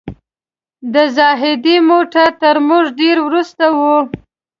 [0.93, 3.79] د زاهدي موټر تر موږ ډېر وروسته و.